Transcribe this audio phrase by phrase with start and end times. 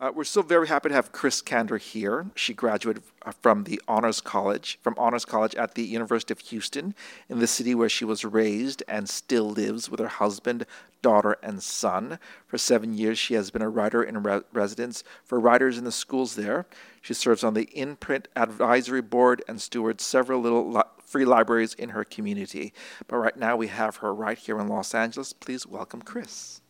[0.00, 2.30] Uh, we're so very happy to have Chris Cander here.
[2.34, 6.94] She graduated uh, from the Honors College, from Honors College at the University of Houston,
[7.28, 10.64] in the city where she was raised and still lives with her husband,
[11.02, 12.18] daughter, and son.
[12.46, 15.92] For seven years, she has been a writer in re- residence for writers in the
[15.92, 16.64] schools there.
[17.02, 21.90] She serves on the Inprint Advisory Board and stewards several little li- free libraries in
[21.90, 22.72] her community.
[23.06, 25.34] But right now, we have her right here in Los Angeles.
[25.34, 26.62] Please welcome Chris.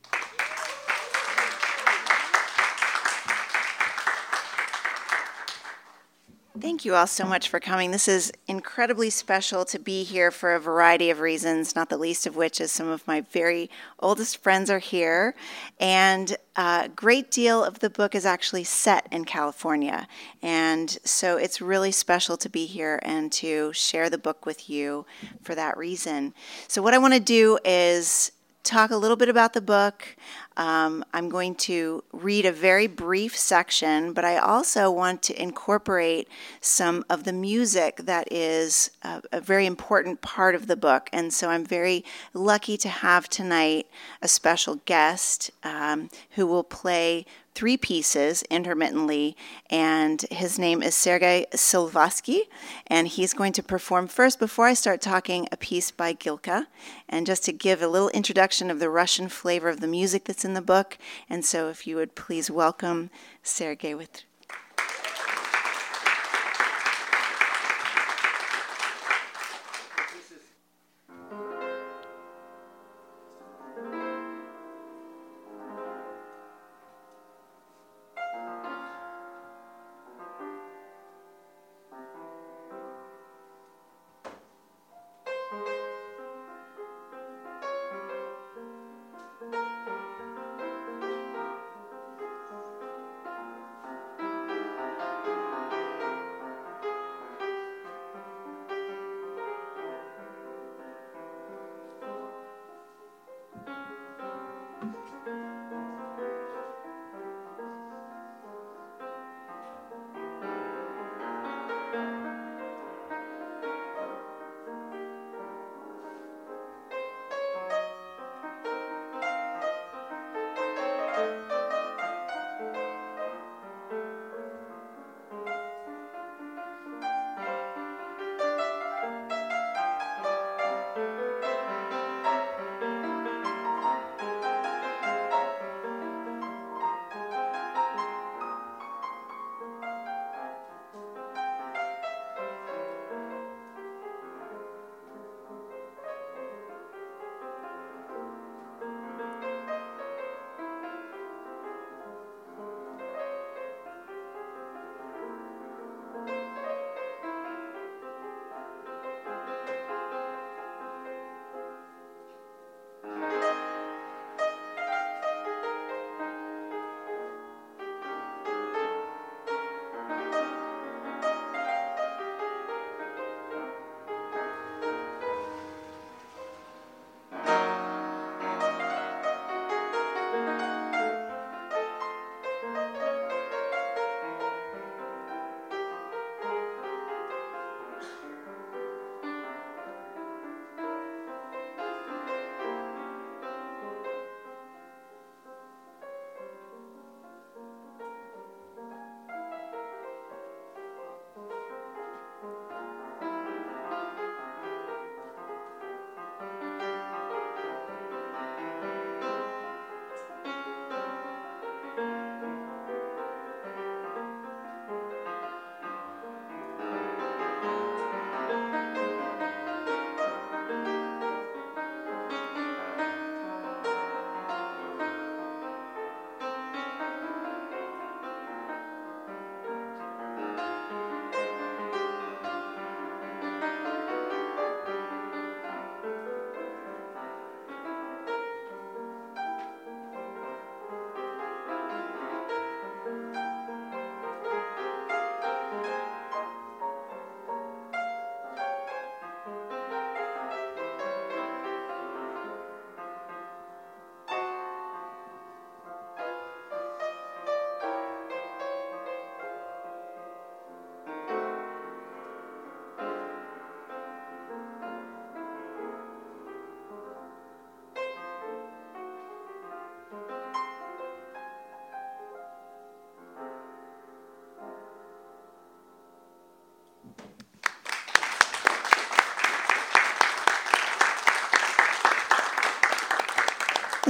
[6.61, 7.91] Thank you all so much for coming.
[7.91, 12.27] This is incredibly special to be here for a variety of reasons, not the least
[12.27, 15.35] of which is some of my very oldest friends are here.
[15.79, 20.07] And a great deal of the book is actually set in California.
[20.43, 25.07] And so it's really special to be here and to share the book with you
[25.43, 26.35] for that reason.
[26.69, 30.17] So, what I want to do is talk a little bit about the book.
[30.57, 36.29] Um, I'm going to read a very brief section, but I also want to incorporate
[36.61, 41.09] some of the music that is a, a, very important part of the book.
[41.13, 43.87] And so I'm very lucky to have tonight
[44.21, 47.25] a special guest um, who will play
[47.55, 49.37] three pieces intermittently,
[49.69, 52.43] and his name is Sergei Silvasky,
[52.87, 56.67] and he's going to perform first, before I start talking, a piece by Glinka,
[57.09, 60.45] and just to give a little introduction of the Russian flavor of the music that's
[60.45, 60.99] in the book.
[61.29, 63.11] And so, if you would please welcome
[63.43, 64.25] Sergei with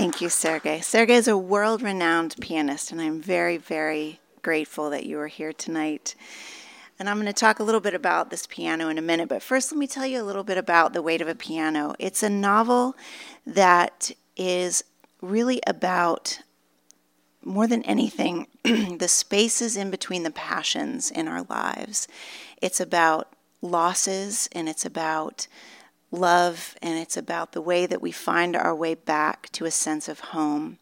[0.01, 0.81] Thank you, Sergey.
[0.81, 5.53] Sergey is a world renowned pianist, and I'm very, very grateful that you are here
[5.53, 6.15] tonight.
[6.99, 9.43] And I'm going to talk a little bit about this piano in a minute, but
[9.43, 11.95] first, let me tell you a little bit about The Weight of a Piano.
[11.99, 12.97] It's a novel
[13.47, 14.83] that is
[15.21, 16.41] really about
[17.45, 22.09] more than anything, the spaces in between the passions in our lives.
[22.63, 25.47] It's about losses and it's about
[26.11, 30.09] love and it's about the way that we find our way back to a sense
[30.09, 30.79] of home.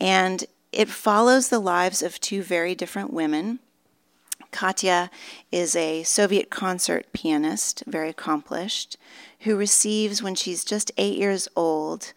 [0.00, 3.60] And it follows the lives of two very different women.
[4.50, 5.10] Katya
[5.52, 8.96] is a Soviet concert pianist, very accomplished,
[9.40, 12.12] who receives, when she's just eight years old,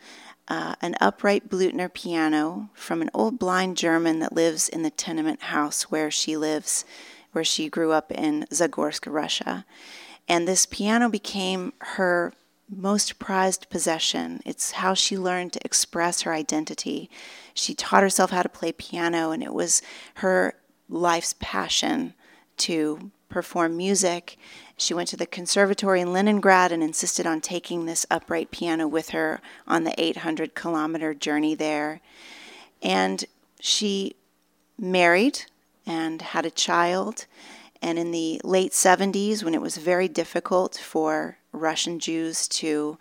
[0.47, 5.43] uh, an upright Blüthner piano from an old blind German that lives in the tenement
[5.43, 6.85] house where she lives,
[7.31, 9.65] where she grew up in Zagorsk, Russia.
[10.27, 12.33] And this piano became her
[12.69, 14.41] most prized possession.
[14.45, 17.09] It's how she learned to express her identity.
[17.53, 19.81] She taught herself how to play piano, and it was
[20.15, 20.55] her
[20.89, 22.13] life's passion
[22.57, 24.37] to perform music
[24.77, 29.09] she went to the conservatory in Leningrad and insisted on taking this upright piano with
[29.09, 32.01] her on the 800 kilometer journey there.
[32.81, 33.23] And
[33.59, 34.15] she
[34.77, 35.43] married
[35.85, 37.27] and had a child.
[37.83, 42.97] And in the late 70s, when it was very difficult for Russian Jews to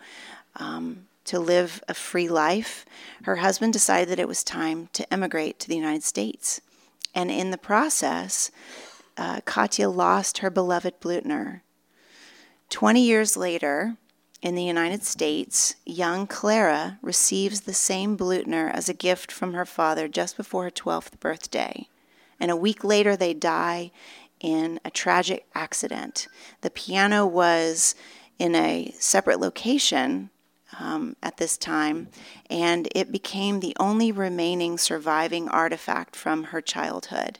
[0.56, 2.84] um, to live a free life,
[3.22, 6.60] her husband decided that it was time to emigrate to the United States.
[7.14, 8.50] And in the process,
[9.16, 11.60] uh, Katya lost her beloved Blüthner.
[12.68, 13.96] Twenty years later,
[14.42, 19.64] in the United States, young Clara receives the same Blüthner as a gift from her
[19.64, 21.86] father just before her 12th birthday.
[22.40, 23.92] And a week later, they die
[24.42, 26.28] in a tragic accident.
[26.60, 27.94] The piano was
[28.38, 30.30] in a separate location
[30.78, 32.08] um, at this time,
[32.50, 37.38] and it became the only remaining surviving artifact from her childhood.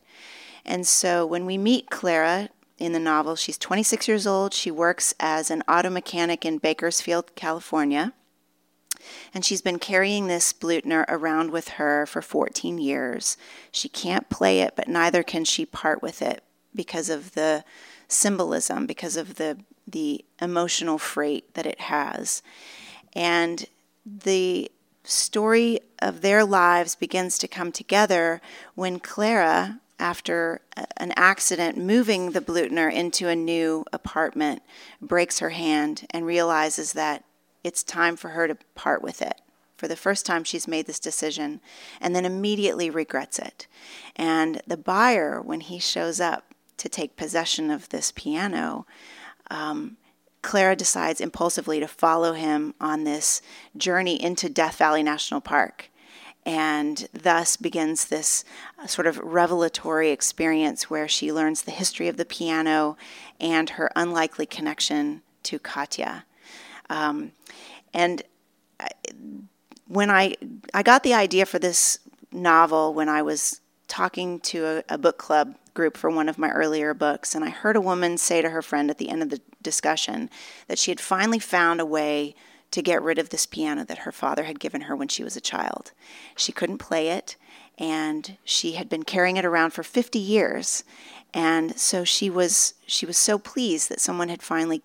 [0.65, 4.55] And so when we meet Clara in the novel, she's 26 years old.
[4.55, 8.13] She works as an auto mechanic in Bakersfield, California.
[9.35, 13.37] And she's been carrying this Blüthner around with her for 14 years.
[13.73, 17.65] She can't play it, but neither can she part with it because of the
[18.09, 22.43] symbolism, because of the, the emotional freight that it has.
[23.15, 23.67] And
[24.05, 24.71] the
[25.05, 28.41] story of their lives begins to come together
[28.75, 30.61] when Clara, after
[30.97, 34.63] an accident moving the Blüthner into a new apartment,
[35.01, 37.25] breaks her hand and realizes that
[37.65, 39.41] it's time for her to part with it.
[39.77, 41.61] For the first time, she's made this decision
[42.01, 43.67] and then immediately regrets it.
[44.15, 46.52] And the buyer, when he shows up
[46.83, 48.87] to take possession of this piano,
[49.53, 49.97] um,
[50.43, 53.41] Clara decides impulsively to follow him on this
[53.77, 55.91] journey into Death Valley National Park
[56.45, 58.45] and thus begins this
[58.83, 62.97] uh, sort of revelatory experience where she learns the history of the piano
[63.39, 66.25] and her unlikely connection to Katya.
[66.91, 67.31] Um,
[67.95, 68.23] and
[68.81, 68.89] I,
[69.87, 70.35] when I
[70.75, 72.01] I got the idea for this
[72.33, 76.51] novel when I was talking to a, a book club group for one of my
[76.51, 79.31] earlier books, and I heard a woman say to her friend at the end of
[79.31, 80.31] the discussion
[80.69, 82.35] that she had finally found a way
[82.71, 85.37] to get rid of this piano that her father had given her when she was
[85.37, 85.93] a child.
[86.37, 87.37] She couldn't play it,
[87.79, 90.85] and she had been carrying it around for 50 years.
[91.35, 94.83] And so she was she was so pleased that someone had finally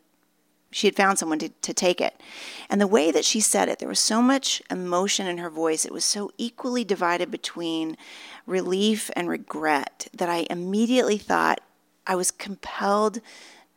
[0.72, 2.22] she had found someone to, to take it.
[2.70, 5.86] And the way that she said it, there was so much emotion in her voice.
[5.86, 7.98] It was so equally divided between
[8.48, 11.62] relief and regret that I immediately thought
[12.08, 13.20] I was compelled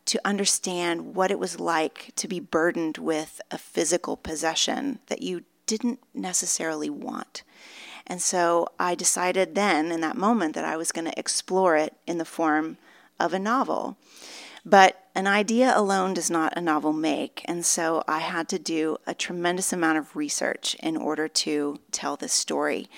[0.05, 5.43] to understand what it was like to be burdened with a physical possession that you
[5.67, 7.43] didn't necessarily want.
[8.07, 11.95] And so I decided then, in that moment, that I was going to explore it
[12.07, 12.77] in the form
[13.19, 13.97] of a novel.
[14.65, 17.43] But an idea alone does not a novel make.
[17.45, 22.15] And so I had to do a tremendous amount of research in order to tell
[22.15, 22.89] this story.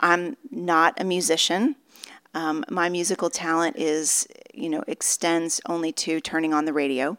[0.00, 1.76] I'm not a musician.
[2.34, 7.18] Um, my musical talent is, you know, extends only to turning on the radio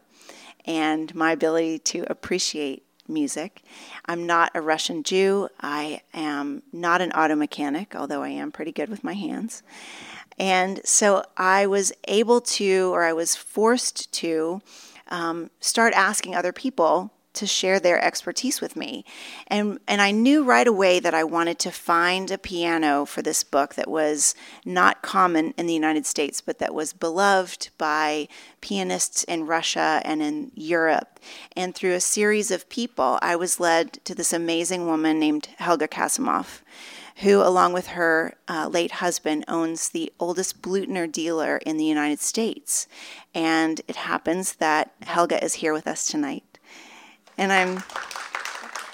[0.64, 3.62] and my ability to appreciate music.
[4.06, 5.48] I'm not a Russian Jew.
[5.60, 9.62] I am not an auto mechanic, although I am pretty good with my hands.
[10.38, 14.62] And so I was able to, or I was forced to,
[15.08, 19.04] um, start asking other people to share their expertise with me.
[19.48, 23.44] And, and I knew right away that I wanted to find a piano for this
[23.44, 28.28] book that was not common in the United States, but that was beloved by
[28.60, 31.20] pianists in Russia and in Europe.
[31.56, 35.88] And through a series of people, I was led to this amazing woman named Helga
[35.88, 36.60] Kasimov
[37.18, 42.18] who, along with her uh, late husband, owns the oldest Blüthner dealer in the United
[42.18, 42.88] States.
[43.34, 46.53] And it happens that Helga is here with us tonight.
[47.36, 47.82] And I'm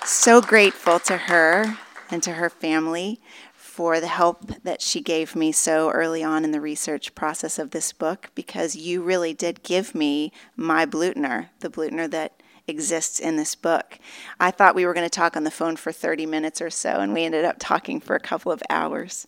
[0.05, 1.77] so grateful to her
[2.11, 3.21] and to her family
[3.55, 7.71] for the help that she gave me so early on in the research process of
[7.71, 12.40] this book because you really did give me my Blüthner, the Blüthner that
[12.71, 13.99] exists in this book.
[14.39, 17.01] I thought we were going to talk on the phone for 30 minutes or so,
[17.01, 19.27] and we ended up talking for a couple of hours.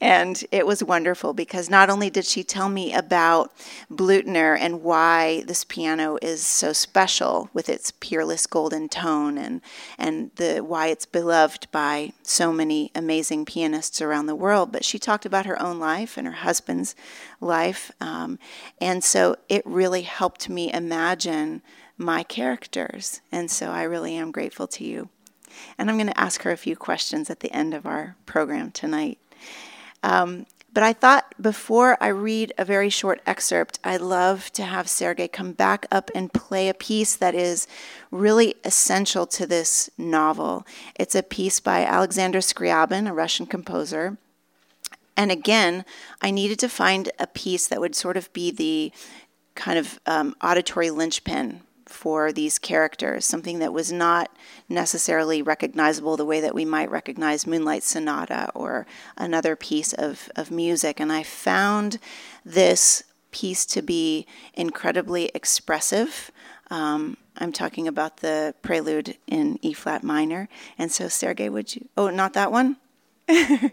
[0.00, 3.52] And it was wonderful because not only did she tell me about
[3.90, 9.60] Blüthner and why this piano is so special with its peerless golden tone and,
[9.98, 14.98] and the, why it's beloved by so many amazing pianists around the world, but she
[14.98, 16.94] talked about her own life and her husband's
[17.40, 17.90] life.
[18.00, 18.38] Um,
[18.80, 21.62] and so it really helped me imagine
[21.96, 23.20] my characters.
[23.30, 25.08] And so I really am grateful to you.
[25.78, 28.70] And I'm going to ask her a few questions at the end of our program
[28.70, 29.18] tonight.
[30.02, 34.88] Um, but I thought before I read a very short excerpt, I'd love to have
[34.88, 37.68] Sergei come back up and play a piece that is
[38.10, 40.66] really essential to this novel.
[40.96, 44.18] It's a piece by Alexander Scriabin, a Russian composer.
[45.16, 45.84] And again,
[46.20, 48.92] I needed to find a piece that would sort of be the
[49.54, 51.60] kind of um, auditory linchpin
[51.94, 54.30] for these characters, something that was not
[54.68, 58.86] necessarily recognizable the way that we might recognize Moonlight Sonata or
[59.16, 60.98] another piece of, of music.
[61.00, 61.98] And I found
[62.44, 66.30] this piece to be incredibly expressive.
[66.70, 70.48] Um, I'm talking about the prelude in E flat minor.
[70.76, 71.88] And so, Sergei, would you?
[71.96, 72.76] Oh, not that one?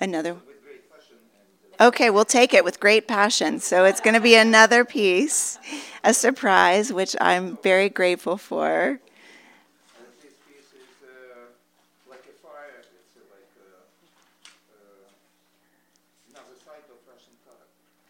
[0.00, 0.36] another.
[1.80, 3.58] Okay, we'll take it with great passion.
[3.58, 5.58] So it's going to be another piece,
[6.04, 9.00] a surprise, which I'm very grateful for.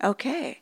[0.02, 0.60] Okay.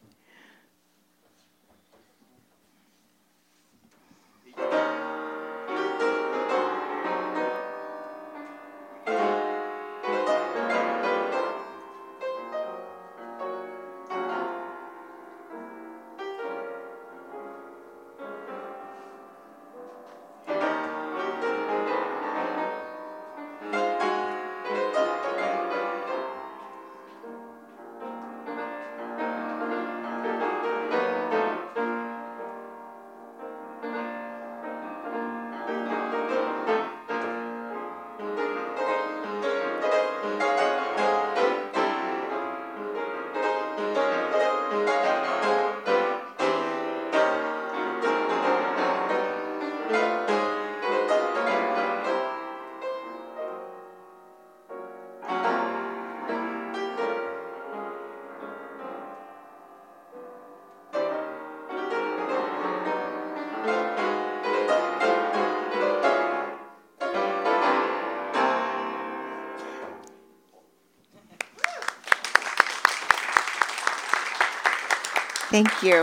[75.53, 76.03] Thank you.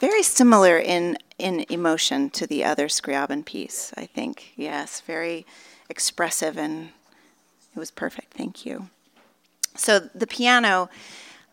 [0.00, 4.52] Very similar in in emotion to the other Scriabin piece, I think.
[4.56, 5.46] Yes, very
[5.88, 6.88] expressive and
[7.72, 8.34] it was perfect.
[8.34, 8.88] Thank you.
[9.76, 10.90] So the piano,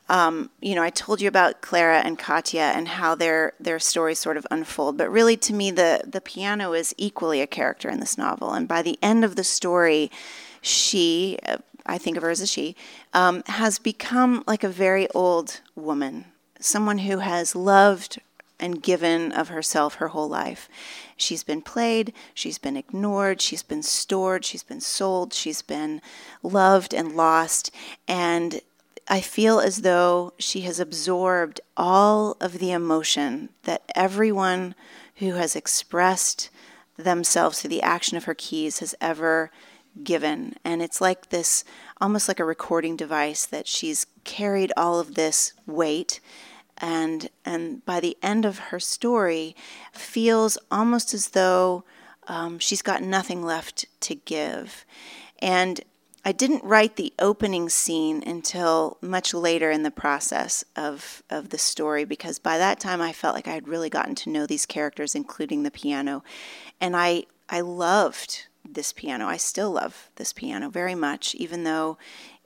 [0.10, 4.18] um, you know, I told you about Clara and Katya and how their their stories
[4.18, 8.00] sort of unfold, but really to me the the piano is equally a character in
[8.00, 8.52] this novel.
[8.52, 10.10] And by the end of the story,
[10.60, 11.38] she,
[11.86, 12.76] I think of her as a she,
[13.14, 16.33] um, has become like a very old woman
[16.64, 18.20] someone who has loved
[18.60, 20.70] and given of herself her whole life.
[21.18, 26.02] She's been played, she's been ignored, she's been stored, she's been sold, she's been
[26.42, 27.72] loved and lost.
[28.08, 28.62] And
[29.08, 34.76] I feel as though she has absorbed all of the emotion that everyone
[35.16, 36.50] who has expressed
[36.96, 39.52] themselves through the action of her keys has ever
[40.04, 40.56] given.
[40.64, 41.66] And it's like this
[42.00, 46.20] almost like a recording device that she's carried all of this weight
[46.78, 49.56] and and by the end of her story
[49.92, 51.84] feels almost as though
[52.28, 54.86] um, she's got nothing left to give
[55.40, 55.82] and
[56.26, 61.58] I didn't write the opening scene until much later in the process of, of the
[61.58, 64.66] story because by that time I felt like I had really gotten to know these
[64.66, 66.24] characters, including the piano.
[66.80, 69.28] And I, I loved this piano.
[69.28, 71.98] I still love this piano very much, even though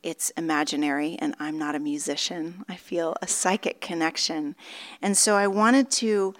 [0.04, 2.64] it's imaginary and I'm not a musician.
[2.70, 4.56] I feel a psychic connection.
[5.02, 6.34] And so I wanted to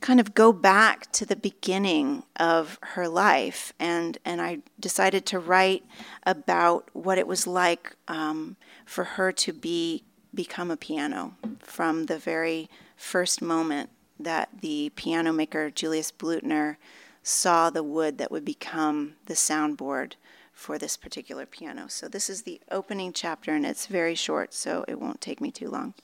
[0.00, 5.38] kind of go back to the beginning of her life, and and I decided to
[5.38, 5.84] write
[6.24, 12.18] about what it was like um, for her to be become a piano from the
[12.18, 16.76] very first moment that the piano maker Julius Blüthner
[17.22, 20.14] saw the wood that would become the soundboard
[20.60, 21.86] for this particular piano.
[21.88, 25.50] So this is the opening chapter, and it's very short, so it won't take me
[25.50, 25.94] too long.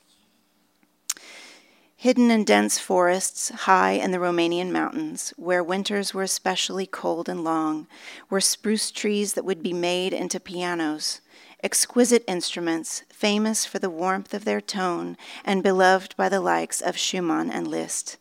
[1.95, 7.45] Hidden in dense forests high in the Romanian mountains, where winters were especially cold and
[7.45, 7.87] long,
[8.31, 11.21] were spruce trees that would be made into pianos,
[11.63, 16.97] exquisite instruments, famous for the warmth of their tone and beloved by the likes of
[16.97, 18.17] Schumann and Liszt.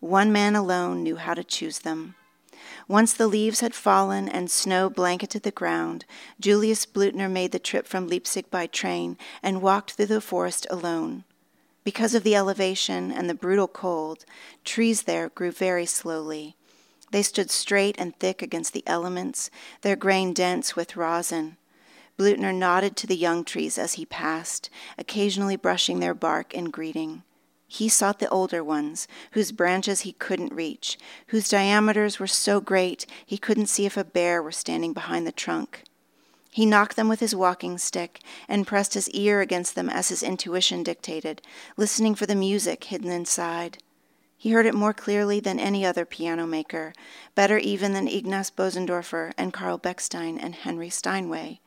[0.00, 2.14] One man alone knew how to choose them.
[2.88, 6.06] Once the leaves had fallen and snow blanketed the ground,
[6.40, 11.24] Julius Blüthner made the trip from Leipzig by train and walked through the forest alone.
[11.84, 14.24] Because of the elevation and the brutal cold,
[14.64, 16.56] trees there grew very slowly.
[17.10, 19.50] They stood straight and thick against the elements,
[19.82, 21.58] their grain dense with rosin.
[22.18, 27.22] Blüthner nodded to the young trees as he passed, occasionally brushing their bark in greeting.
[27.70, 30.98] He sought the older ones, whose branches he couldn't reach,
[31.28, 35.32] whose diameters were so great he couldn't see if a bear were standing behind the
[35.32, 35.84] trunk.
[36.50, 40.22] He knocked them with his walking stick and pressed his ear against them as his
[40.22, 41.42] intuition dictated,
[41.76, 43.78] listening for the music hidden inside.
[44.38, 46.94] He heard it more clearly than any other piano maker,
[47.34, 51.60] better even than Ignaz Bösendorfer and Carl Bechstein and Henry Steinway.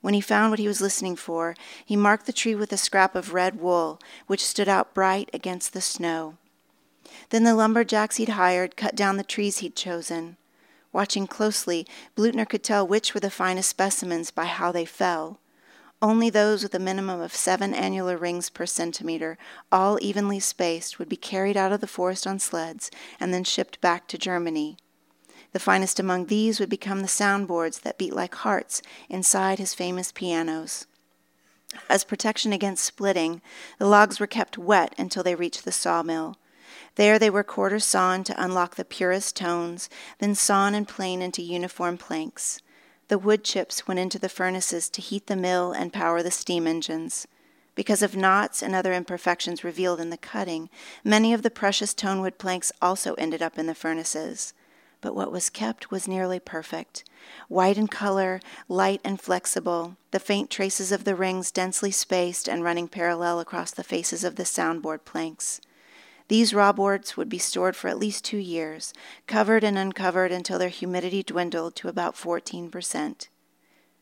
[0.00, 1.54] When he found what he was listening for,
[1.84, 5.72] he marked the tree with a scrap of red wool, which stood out bright against
[5.72, 6.36] the snow.
[7.30, 10.36] Then the lumberjacks he'd hired cut down the trees he'd chosen.
[10.92, 15.40] Watching closely, Blüthner could tell which were the finest specimens by how they fell.
[16.02, 19.38] Only those with a minimum of seven annular rings per centimeter,
[19.72, 23.80] all evenly spaced, would be carried out of the forest on sleds and then shipped
[23.80, 24.76] back to Germany.
[25.52, 30.12] The finest among these would become the soundboards that beat like hearts inside his famous
[30.12, 30.86] pianos.
[31.88, 33.42] As protection against splitting,
[33.78, 36.36] the logs were kept wet until they reached the sawmill.
[36.96, 41.42] There they were quarter sawn to unlock the purest tones, then sawn and planed into
[41.42, 42.60] uniform planks.
[43.08, 46.66] The wood chips went into the furnaces to heat the mill and power the steam
[46.66, 47.28] engines.
[47.74, 50.70] Because of knots and other imperfections revealed in the cutting,
[51.04, 54.54] many of the precious tonewood planks also ended up in the furnaces.
[55.06, 57.04] But what was kept was nearly perfect.
[57.46, 62.64] White in color, light and flexible, the faint traces of the rings densely spaced and
[62.64, 65.60] running parallel across the faces of the soundboard planks.
[66.26, 68.92] These raw boards would be stored for at least two years,
[69.28, 73.28] covered and uncovered until their humidity dwindled to about 14%.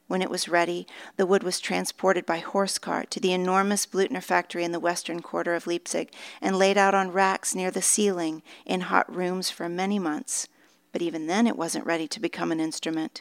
[0.06, 0.86] When it was ready,
[1.18, 5.20] the wood was transported by horse cart to the enormous Blüthner factory in the western
[5.20, 9.68] quarter of Leipzig and laid out on racks near the ceiling in hot rooms for
[9.68, 10.48] many months.
[10.94, 13.20] But even then, it wasn't ready to become an instrument.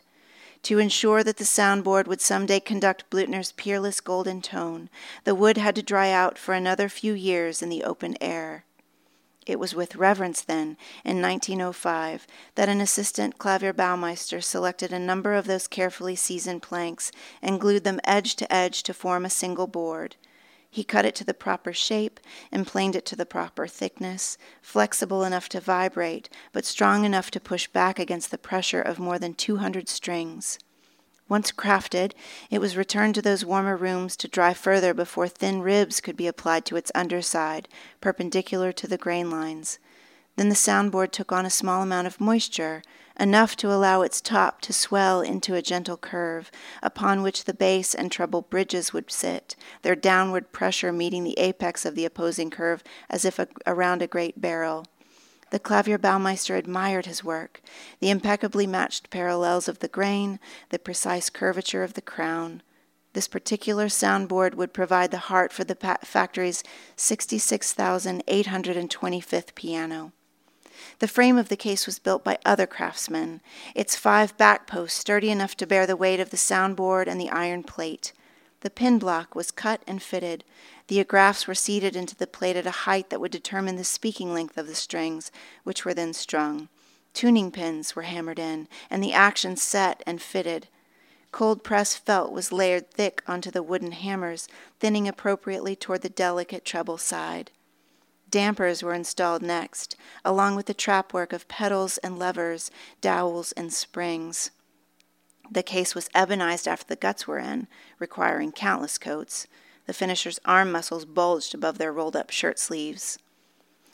[0.62, 4.92] To ensure that the soundboard would someday conduct Blüthner's peerless golden tone,
[5.24, 8.66] the wood had to dry out for another few years in the open air.
[9.48, 15.48] It was with reverence, then, in 1905, that an assistant Klavierbaumeister selected a number of
[15.48, 20.16] those carefully seasoned planks and glued them edge to edge to form a single board.
[20.74, 22.20] He cut it to the proper shape
[22.52, 27.40] and planed it to the proper thickness, flexible enough to vibrate, but strong enough to
[27.40, 30.58] push back against the pressure of more than 200 strings.
[31.30, 32.14] Once crafted,
[32.50, 36.26] it was returned to those warmer rooms to dry further before thin ribs could be
[36.26, 37.68] applied to its underside,
[38.02, 39.78] perpendicular to the grain lines.
[40.36, 42.82] Then the soundboard took on a small amount of moisture,
[43.20, 46.50] enough to allow its top to swell into a gentle curve,
[46.82, 51.86] upon which the bass and treble bridges would sit, their downward pressure meeting the apex
[51.86, 54.88] of the opposing curve as if a, around a great barrel.
[55.52, 57.62] The Klavierbaumeister admired his work,
[58.00, 62.64] the impeccably matched parallels of the grain, the precise curvature of the crown.
[63.14, 66.64] This particular soundboard would provide the heart for the factory's
[66.98, 70.12] 66,825th piano.
[71.00, 73.42] The frame of the case was built by other craftsmen,
[73.76, 77.30] its five back posts sturdy enough to bear the weight of the soundboard and the
[77.30, 78.14] iron plate.
[78.62, 80.44] The pin block was cut and fitted,
[80.88, 84.34] the agrafes were seated into the plate at a height that would determine the speaking
[84.34, 85.32] length of the strings,
[85.64, 86.68] which were then strung.
[87.14, 90.68] Tuning pins were hammered in, and the action set and fitted.
[91.32, 94.48] Cold pressed felt was layered thick onto the wooden hammers,
[94.80, 97.50] thinning appropriately toward the delicate treble side.
[98.34, 104.50] Dampers were installed next, along with the trapwork of pedals and levers, dowels and springs.
[105.52, 107.68] The case was ebonized after the guts were in,
[108.00, 109.46] requiring countless coats.
[109.86, 113.20] The finisher's arm muscles bulged above their rolled up shirt sleeves.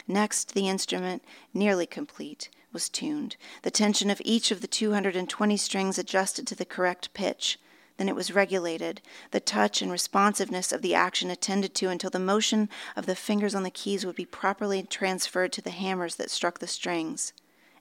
[0.08, 1.22] Next, the instrument,
[1.54, 6.64] nearly complete, was tuned, the tension of each of the 220 strings adjusted to the
[6.64, 7.60] correct pitch.
[8.00, 12.18] Then it was regulated, the touch and responsiveness of the action attended to until the
[12.18, 16.32] motion of the fingers on the keys would be properly transferred to the hammers that
[16.32, 17.34] struck the strings.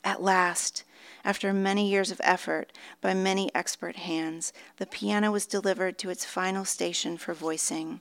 [0.03, 0.83] At last,
[1.25, 6.25] after many years of effort by many expert hands, the piano was delivered to its
[6.25, 8.01] final station for voicing.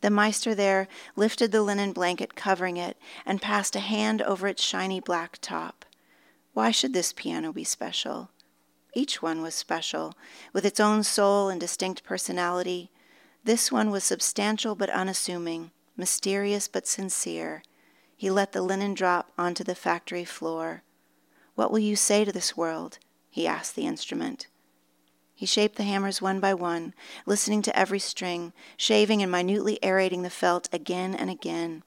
[0.00, 4.60] The Meister there lifted the linen blanket covering it and passed a hand over its
[4.60, 5.84] shiny black top.
[6.52, 8.30] Why should this piano be special?
[8.94, 10.14] Each one was special,
[10.52, 12.90] with its own soul and distinct personality.
[13.42, 17.62] This one was substantial but unassuming, mysterious but sincere.
[18.16, 20.84] He let the linen drop onto the factory floor.
[21.56, 22.98] What will you say to this world?
[23.30, 24.46] he asked the instrument.
[25.34, 26.94] He shaped the hammers one by one,
[27.26, 31.82] listening to every string, shaving and minutely aerating the felt again and again.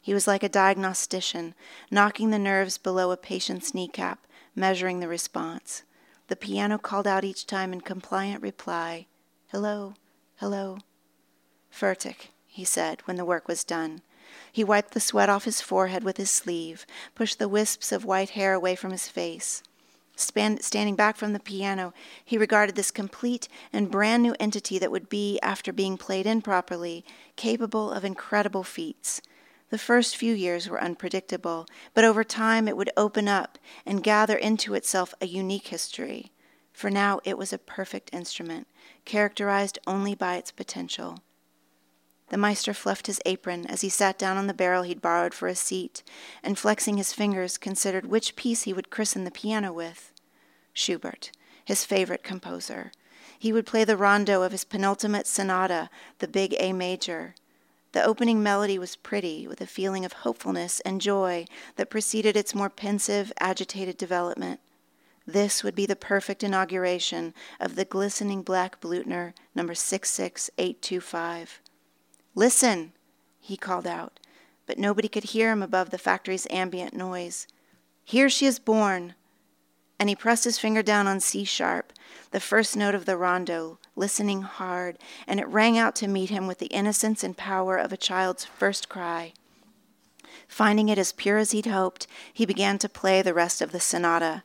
[0.00, 1.54] He was like a diagnostician,
[1.90, 5.82] knocking the nerves below a patient's kneecap, measuring the response.
[6.28, 9.06] The piano called out each time in compliant reply,
[9.48, 9.94] Hello,
[10.36, 10.78] hello.
[11.70, 14.00] Fertig, he said when the work was done.
[14.50, 16.84] He wiped the sweat off his forehead with his sleeve,
[17.14, 19.62] pushed the wisps of white hair away from his face.
[20.16, 24.90] Span- standing back from the piano, he regarded this complete and brand new entity that
[24.90, 27.04] would be, after being played in properly,
[27.36, 29.20] capable of incredible feats.
[29.70, 34.36] The first few years were unpredictable, but over time it would open up and gather
[34.36, 36.30] into itself a unique history.
[36.72, 38.68] For now it was a perfect instrument,
[39.04, 41.20] characterized only by its potential.
[42.28, 45.48] The Meister fluffed his apron as he sat down on the barrel he'd borrowed for
[45.48, 46.02] a seat,
[46.42, 50.12] and flexing his fingers, considered which piece he would christen the piano with.
[50.72, 51.30] Schubert,
[51.64, 52.92] his favorite composer.
[53.38, 57.34] He would play the rondo of his penultimate sonata, the big A major.
[57.96, 62.54] The opening melody was pretty, with a feeling of hopefulness and joy that preceded its
[62.54, 64.60] more pensive, agitated development.
[65.26, 71.62] This would be the perfect inauguration of the glistening black Blüthner number 66825.
[72.34, 72.92] Listen,
[73.40, 74.20] he called out,
[74.66, 77.46] but nobody could hear him above the factory's ambient noise.
[78.04, 79.14] Here she is born.
[79.98, 81.92] And he pressed his finger down on C sharp,
[82.30, 86.46] the first note of the rondo, listening hard, and it rang out to meet him
[86.46, 89.32] with the innocence and power of a child's first cry.
[90.48, 93.80] Finding it as pure as he'd hoped, he began to play the rest of the
[93.80, 94.42] sonata.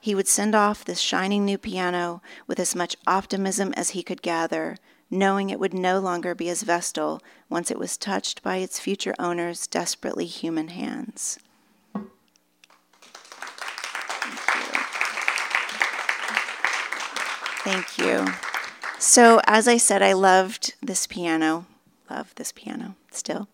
[0.00, 4.22] He would send off this shining new piano with as much optimism as he could
[4.22, 4.76] gather,
[5.10, 9.14] knowing it would no longer be his Vestal once it was touched by its future
[9.18, 11.38] owner's desperately human hands.
[17.64, 18.26] Thank you.
[18.98, 21.66] So, as I said, I loved this piano,
[22.10, 23.48] love this piano still.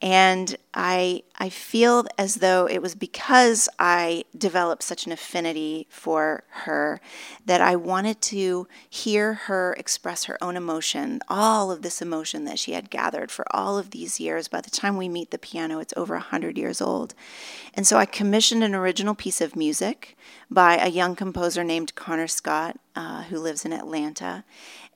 [0.00, 6.44] And I, I feel as though it was because I developed such an affinity for
[6.50, 7.00] her
[7.44, 12.58] that I wanted to hear her express her own emotion, all of this emotion that
[12.58, 14.46] she had gathered for all of these years.
[14.48, 17.14] By the time we meet the piano, it's over 100 years old.
[17.74, 20.16] And so I commissioned an original piece of music
[20.50, 24.44] by a young composer named Connor Scott, uh, who lives in Atlanta.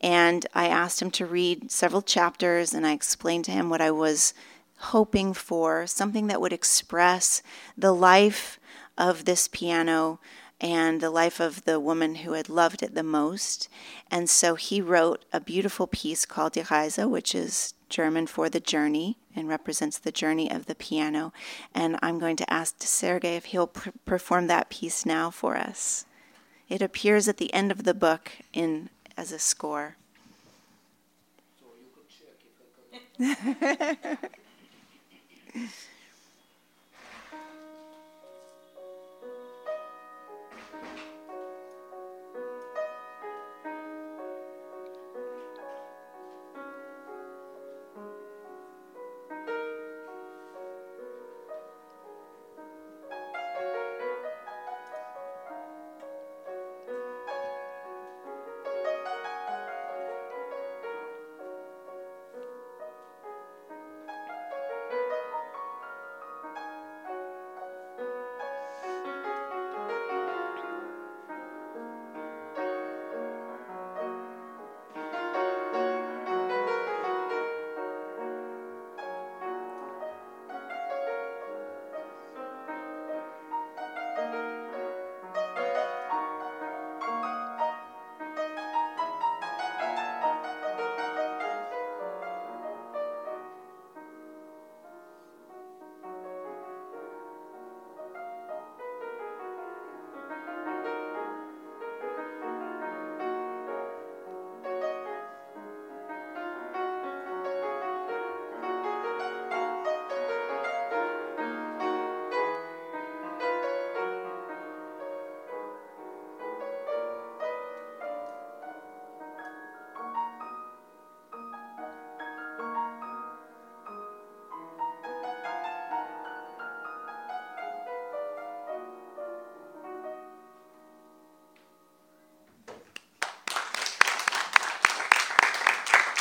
[0.03, 3.91] And I asked him to read several chapters, and I explained to him what I
[3.91, 4.35] was
[4.79, 7.43] hoping for something that would express
[7.79, 8.59] the life
[8.99, 10.19] of this piano
[10.61, 13.69] and the life of the woman who had loved it the most.
[14.11, 18.61] And so he wrote a beautiful piece called Die Reise, which is German for the
[18.61, 21.33] journey and represents the journey of the piano.
[21.75, 26.07] And I'm going to ask Sergei if he'll perform that piece now for us.
[26.69, 29.97] It appears at the end of the book in as a score.
[33.19, 33.37] So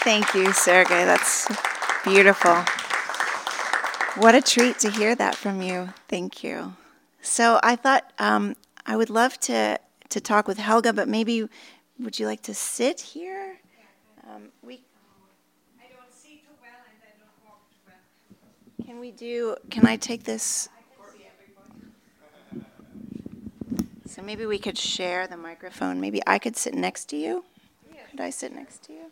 [0.04, 1.06] Thank you, Sergey.
[1.06, 1.48] That's
[2.04, 2.56] beautiful.
[4.16, 5.94] What a treat to hear that from you.
[6.08, 6.74] Thank you.
[7.22, 11.48] So I thought um, I would love to, to talk with Helga, but maybe
[12.00, 13.60] would you like to sit here?
[14.28, 14.82] Um, we,
[15.80, 18.86] I don't see too well and I don't walk too well.
[18.88, 20.68] Can we do, can I take this?
[24.08, 26.02] So maybe we could share the microphone.
[26.02, 27.46] Maybe I could sit next to you.
[28.10, 29.12] Could I sit next to you?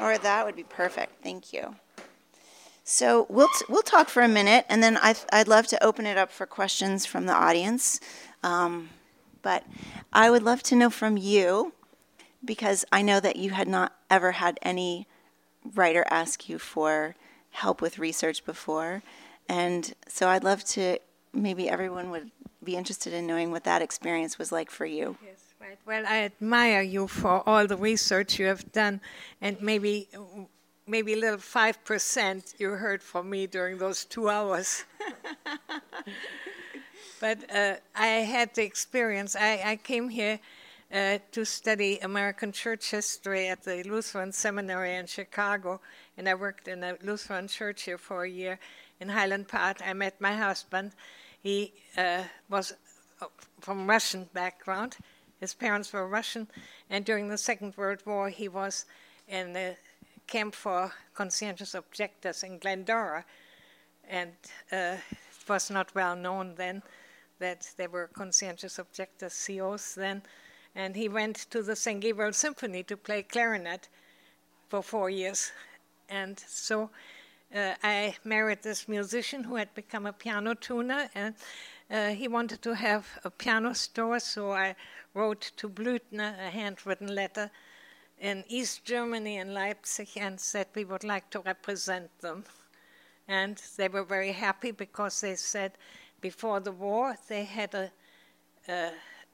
[0.00, 1.22] Or that would be perfect.
[1.22, 1.76] Thank you.
[2.84, 6.06] So we'll t- we'll talk for a minute, and then I'd, I'd love to open
[6.06, 8.00] it up for questions from the audience.
[8.42, 8.88] Um,
[9.42, 9.64] but
[10.12, 11.74] I would love to know from you,
[12.42, 15.06] because I know that you had not ever had any
[15.74, 17.14] writer ask you for
[17.50, 19.02] help with research before,
[19.48, 20.98] and so I'd love to
[21.34, 22.30] maybe everyone would
[22.64, 25.18] be interested in knowing what that experience was like for you.
[25.22, 25.78] Yes, right.
[25.86, 29.00] Well, I admire you for all the research you have done,
[29.40, 30.08] and maybe
[30.86, 34.84] maybe a little five percent you heard from me during those two hours.
[37.20, 39.36] but uh, I had the experience.
[39.36, 40.38] I, I came here
[40.92, 45.80] uh, to study American church history at the Lutheran Seminary in Chicago,
[46.16, 48.58] and I worked in a Lutheran church here for a year
[49.00, 49.78] in Highland Park.
[49.84, 50.92] I met my husband
[51.42, 52.74] he uh, was
[53.20, 53.26] uh,
[53.60, 54.96] from Russian background.
[55.40, 56.48] His parents were Russian,
[56.90, 58.86] and during the Second World War, he was
[59.28, 59.76] in the
[60.26, 63.24] camp for conscientious objectors in Glendora,
[64.08, 64.32] and
[64.72, 66.82] uh, it was not well known then
[67.38, 70.22] that there were conscientious objectors, COs then,
[70.74, 72.00] and he went to the St.
[72.00, 73.88] Gabriel Symphony to play clarinet
[74.68, 75.52] for four years,
[76.08, 76.90] and so
[77.54, 81.34] uh, I married this musician who had become a piano tuner, and
[81.90, 84.76] uh, he wanted to have a piano store, so I
[85.14, 87.50] wrote to Blüthner a handwritten letter
[88.18, 92.44] in East Germany in Leipzig and said we would like to represent them.
[93.26, 95.72] And they were very happy because they said
[96.20, 97.90] before the war they had a,
[98.68, 98.90] a,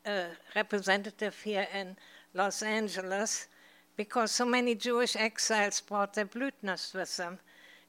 [0.07, 1.97] a representative here in
[2.35, 3.49] Los Angeles
[3.97, 7.39] because so many Jewish exiles brought their Blüthners with them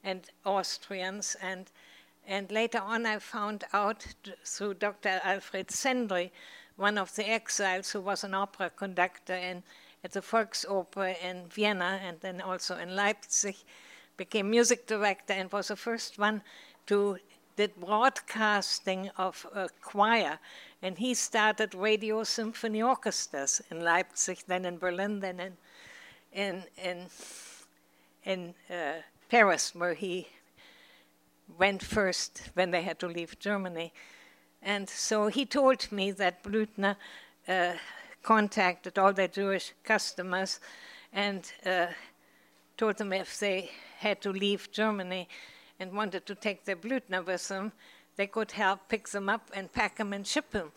[0.04, 1.36] and Austrians.
[1.42, 1.70] And,
[2.26, 4.06] and later on, I found out
[4.44, 5.20] through Dr.
[5.22, 6.30] Alfred Sendrey,
[6.76, 9.62] one of the exiles who was an opera conductor in,
[10.04, 13.56] at the Volksoper in Vienna and then also in Leipzig,
[14.16, 16.42] became music director and was the first one
[16.86, 17.18] to
[17.56, 20.38] did broadcasting of a choir,
[20.82, 25.56] and he started radio symphony orchestras in Leipzig, then in Berlin, then in
[26.32, 27.06] in in
[28.24, 30.28] in uh, Paris, where he
[31.58, 33.92] went first when they had to leave Germany.
[34.62, 36.96] And so he told me that Blüthner
[37.48, 37.74] uh,
[38.22, 40.60] contacted all their Jewish customers
[41.12, 41.86] and uh,
[42.76, 45.28] told them if they had to leave Germany
[45.78, 47.72] and wanted to take their Blüthner with them,
[48.16, 50.72] they could help pick them up and pack them and ship them.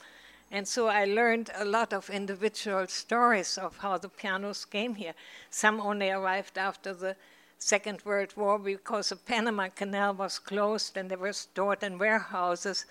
[0.51, 5.13] And so I learned a lot of individual stories of how the pianos came here.
[5.49, 7.15] Some only arrived after the
[7.59, 12.85] Second World War because the Panama Canal was closed and they were stored in warehouses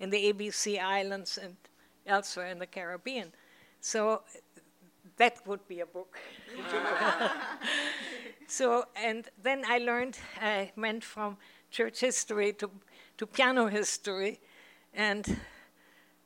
[0.00, 1.56] in the ABC Islands and
[2.06, 3.32] elsewhere in the Caribbean.
[3.80, 4.22] So
[5.18, 6.18] that would be a book.
[8.48, 11.36] so, and then I learned, I went from
[11.70, 12.70] church history to,
[13.18, 14.40] to piano history,
[14.94, 15.36] and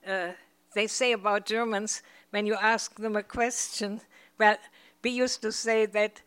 [0.06, 0.28] uh,
[0.74, 4.00] they say about Germans, when you ask them a question,
[4.38, 4.56] well,
[5.02, 6.22] we used to say that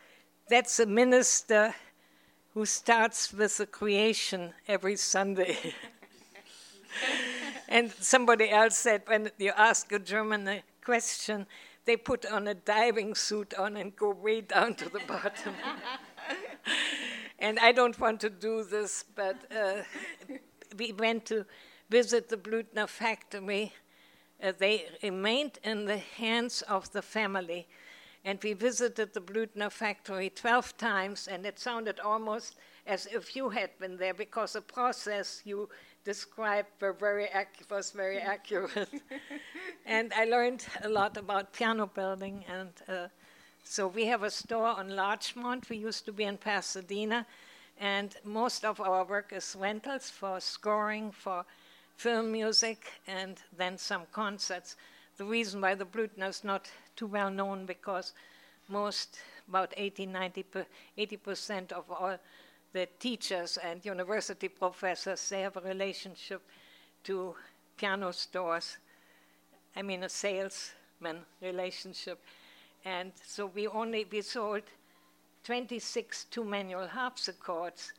[0.49, 1.73] that's a minister
[2.53, 5.57] who starts with the creation every Sunday.
[7.69, 11.45] and somebody else said when you ask a German a question,
[11.85, 15.53] they put on a diving suit on and go way down to the bottom.
[17.39, 19.83] and I don't want to do this, but uh,
[20.77, 21.45] we went to
[21.89, 23.73] visit the Blüthner factory.
[24.43, 27.67] Uh, they remained in the hands of the family
[28.23, 32.55] and we visited the Blüthner factory 12 times, and it sounded almost
[32.85, 35.69] as if you had been there because the process you
[36.03, 38.89] described were very ac- was very accurate.
[39.85, 43.07] and I learned a lot about piano building, and uh,
[43.63, 45.69] so we have a store on Larchmont.
[45.69, 47.25] We used to be in Pasadena,
[47.79, 51.45] and most of our work is rentals for scoring, for
[51.97, 54.75] film music, and then some concerts.
[55.17, 56.69] The reason why the Blüthner is not
[57.01, 58.13] too well known because
[58.69, 59.17] most,
[59.49, 60.45] about 80, 90,
[60.99, 62.15] 80% of all
[62.73, 66.43] the teachers and university professors, they have a relationship
[67.03, 67.33] to
[67.75, 68.77] piano stores.
[69.75, 72.19] I mean, a salesman relationship.
[72.85, 74.61] And so we only, we sold
[75.43, 77.93] 26 two manual harpsichords,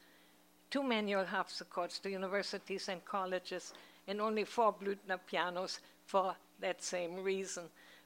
[0.70, 3.72] two manual harpsichords to universities and colleges,
[4.06, 7.64] and only four Blüthner pianos for that same reason.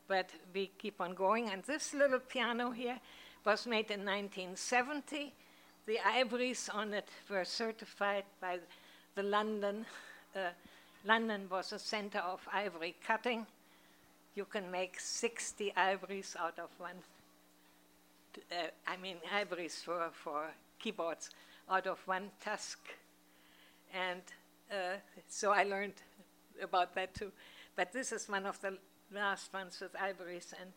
[0.08, 1.50] But we keep on going.
[1.50, 2.98] And this little piano here
[3.44, 5.32] was made in 1970.
[5.86, 8.58] The ivories on it were certified by
[9.14, 9.86] the London.
[10.34, 10.50] Uh,
[11.04, 13.46] London was a center of ivory cutting.
[14.34, 16.96] You can make 60 ivories out of one.
[18.50, 21.30] Uh, I mean, ivories for, for keyboards
[21.70, 22.78] out of one tusk.
[23.94, 24.22] And
[24.70, 24.96] uh,
[25.28, 25.94] so I learned
[26.62, 27.32] about that too.
[27.76, 28.76] But this is one of the
[29.12, 30.72] last ones with ivories, and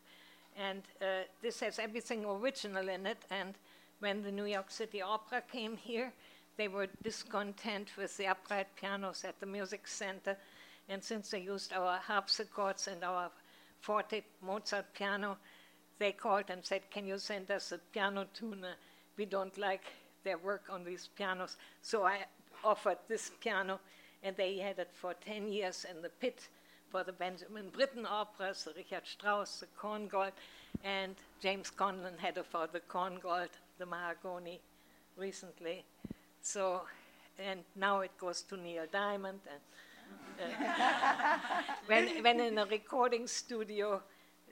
[0.56, 3.18] and uh, this has everything original in it.
[3.30, 3.54] And
[4.00, 6.12] when the New York City Opera came here,
[6.56, 10.36] they were discontent with the upright pianos at the music center,
[10.88, 13.30] and since they used our harpsichords and our
[13.80, 15.38] forte Mozart piano,
[15.98, 18.74] they called and said, "Can you send us a piano tuner?
[19.16, 19.84] We don't like
[20.24, 22.26] their work on these pianos." So I
[22.64, 23.80] offered this piano,
[24.22, 26.48] and they had it for 10 years in the pit
[26.90, 30.32] for the Benjamin Britten operas, the Richard Strauss, the Korngold,
[30.84, 34.58] and James Conlon had it for the Korngold, the Mahagonny
[35.16, 35.84] recently.
[36.42, 36.82] So,
[37.38, 39.40] and now it goes to Neil Diamond.
[39.50, 41.38] And, uh,
[41.86, 44.02] when, when in a recording studio,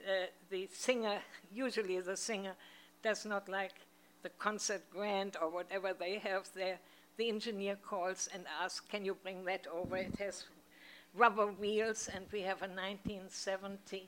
[0.07, 1.19] uh, the singer,
[1.53, 2.53] usually the singer,
[3.03, 3.73] does not like
[4.23, 6.79] the concert grand or whatever they have there,
[7.17, 9.97] the engineer calls and asks, Can you bring that over?
[9.97, 10.45] It has
[11.15, 14.07] rubber wheels, and we have a 1970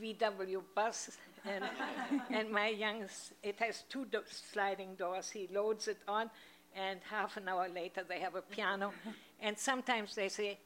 [0.00, 1.16] VW bus.
[1.44, 1.64] And,
[2.30, 5.30] and my youngest, it has two do- sliding doors.
[5.30, 6.30] He loads it on,
[6.76, 8.92] and half an hour later they have a piano.
[9.40, 10.58] And sometimes they say,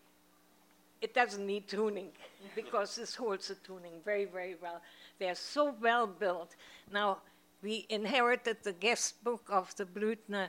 [1.01, 2.11] it doesn't need tuning
[2.55, 4.81] because this holds the tuning very, very well.
[5.19, 6.57] They're so well built.
[6.92, 7.19] Now,
[7.62, 10.49] we inherited the guest book of the Blüthner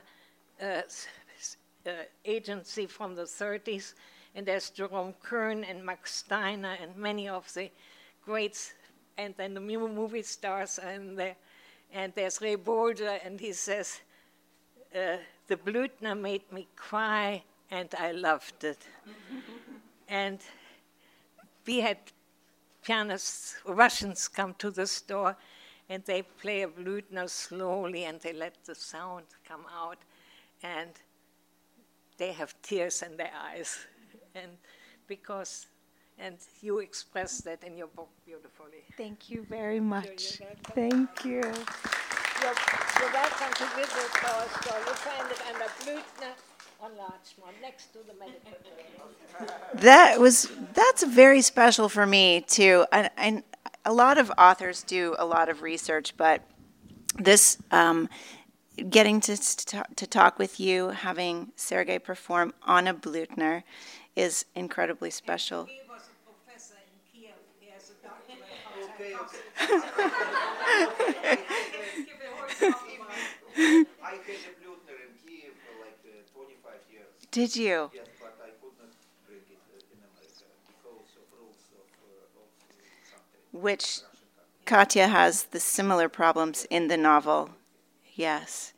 [0.62, 0.82] uh,
[1.86, 1.90] uh,
[2.24, 3.94] agency from the 30s,
[4.38, 7.72] and there's Jerome Kern and Max Steiner and many of the
[8.24, 8.72] greats,
[9.16, 11.34] and then the movie stars are in there.
[11.92, 14.00] And there's Ray Bolger, and he says,
[14.94, 15.16] uh,
[15.48, 18.78] The Blüthner made me cry, and I loved it.
[20.08, 20.38] and
[21.66, 21.98] we had
[22.84, 25.36] pianists, Russians, come to the store,
[25.88, 29.98] and they play a Blüthner slowly, and they let the sound come out
[30.62, 30.90] and
[32.18, 33.86] they have tears in their eyes.
[34.34, 34.52] And
[35.06, 35.66] because,
[36.18, 38.84] and you express that in your book beautifully.
[38.96, 40.40] Thank you very much.
[40.74, 41.40] Thank you.
[41.40, 42.54] You're,
[43.00, 44.78] you're, welcome to visit our store.
[44.86, 46.34] You find it under Blüthner
[46.80, 48.52] on Larchmont, next to the medical
[49.74, 52.86] That was, that's very special for me too.
[52.92, 53.42] And, and
[53.84, 56.42] a lot of authors do a lot of research, but
[57.16, 58.08] this um,
[58.90, 59.36] getting to,
[59.96, 63.62] to talk with you, having Sergei perform on a Blüthner
[64.18, 65.66] is incredibly special.
[65.66, 67.38] He was a professor in Kiev.
[67.60, 68.42] He has a doctorate.
[73.58, 73.60] I
[74.10, 77.06] had a Blüthner in Kiev for like uh, 25 years.
[77.30, 77.92] Did you?
[77.94, 78.90] Yes, but I could not
[79.28, 82.50] bring it uh, in America because of rules of, uh, of
[83.06, 83.62] something.
[83.62, 84.02] Which
[84.66, 87.50] Katya has the similar problems in the novel.
[88.16, 88.72] Yes.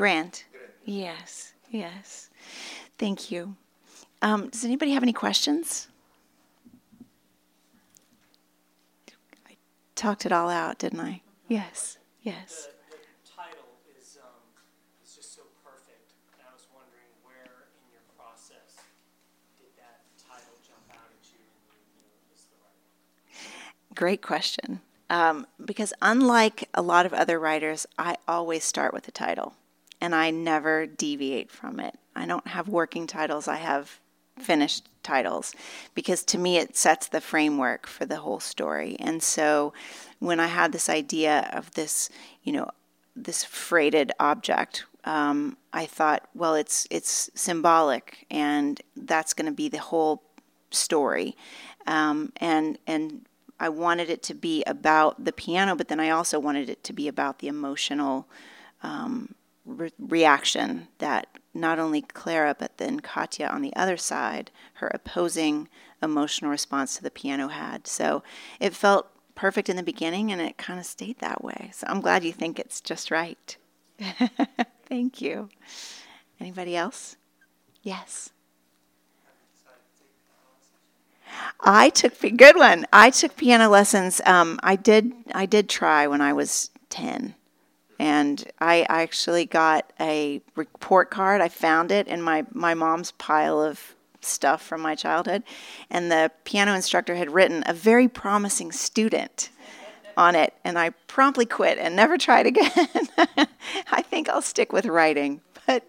[0.00, 0.46] Grant.
[0.86, 2.30] Yes, yes.
[2.96, 3.54] Thank you.
[4.22, 5.88] Um, does anybody have any questions?
[9.46, 9.56] I
[9.96, 11.20] talked it all out, didn't I?
[11.48, 12.70] Yes, yes.
[12.88, 14.40] The the title is um
[15.04, 18.80] just so perfect, I was wondering where in your process
[19.58, 23.94] did that title jump out into you know just the writing?
[23.94, 24.80] Great question.
[25.10, 29.56] Um, because unlike a lot of other writers, I always start with the title
[30.00, 31.98] and I never deviate from it.
[32.14, 34.00] I don't have working titles, I have
[34.38, 35.54] finished titles
[35.94, 38.96] because to me it sets the framework for the whole story.
[38.98, 39.72] And so
[40.18, 42.10] when I had this idea of this,
[42.42, 42.70] you know,
[43.14, 49.68] this freighted object, um, I thought, well, it's it's symbolic, and that's going to be
[49.68, 50.22] the whole
[50.70, 51.36] story.
[51.86, 53.26] Um, and and
[53.58, 56.92] I wanted it to be about the piano, but then I also wanted it to
[56.92, 58.28] be about the emotional
[58.82, 59.34] um,
[59.70, 65.68] re- reaction that not only Clara, but then Katya on the other side, her opposing
[66.02, 67.86] emotional response to the piano had.
[67.86, 68.22] So
[68.58, 71.70] it felt perfect in the beginning and it kind of stayed that way.
[71.74, 73.56] So I'm glad you think it's just right.
[74.86, 75.48] Thank you.
[76.40, 77.16] Anybody else?
[77.82, 78.30] Yes.
[81.60, 82.86] I took good one.
[82.92, 84.20] I took piano lessons.
[84.26, 85.12] Um, I did.
[85.32, 87.34] I did try when I was ten,
[88.00, 91.42] and I actually got a report card.
[91.42, 95.42] I found it in my my mom's pile of stuff from my childhood,
[95.90, 99.50] and the piano instructor had written a very promising student
[100.16, 102.88] on it, and I promptly quit and never tried again.
[103.92, 105.84] I think I'll stick with writing, but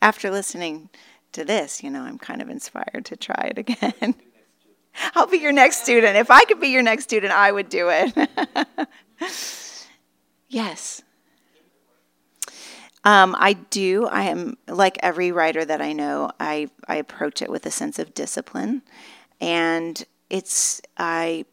[0.00, 0.88] after listening
[1.32, 4.14] to this, you know, I'm kind of inspired to try it again.
[5.14, 6.16] I'll be your next student.
[6.16, 8.88] If I could be your next student, I would do it.
[10.52, 11.02] yes.
[13.04, 14.06] Um, I do.
[14.06, 16.30] I am like every writer that I know.
[16.38, 18.82] I I approach it with a sense of discipline,
[19.40, 21.44] and it's I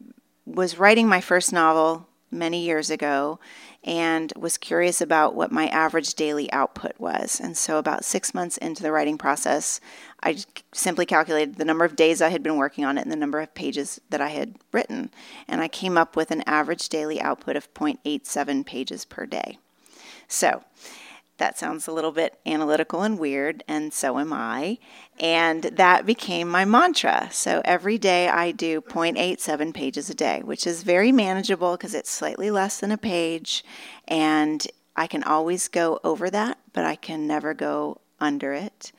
[0.46, 3.40] was writing my first novel many years ago
[3.82, 7.40] and was curious about what my average daily output was.
[7.40, 9.80] And so, about six months into the writing process,
[10.22, 10.38] I
[10.72, 13.40] simply calculated the number of days I had been working on it and the number
[13.40, 15.10] of pages that I had written.
[15.48, 19.58] And I came up with an average daily output of 0.87 pages per day.
[20.28, 20.62] So,
[21.40, 24.78] that sounds a little bit analytical and weird, and so am I.
[25.18, 27.28] And that became my mantra.
[27.32, 32.10] So every day I do 0.87 pages a day, which is very manageable because it's
[32.10, 33.64] slightly less than a page.
[34.06, 38.92] And I can always go over that, but I can never go under it.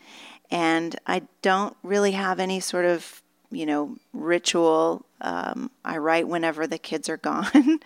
[0.50, 3.22] And I don't really have any sort of,
[3.52, 5.06] you know, ritual.
[5.22, 7.80] Um, I write whenever the kids are gone